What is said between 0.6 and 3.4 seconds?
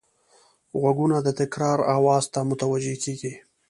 غوږونه د تکرار آواز ته متوجه کېږي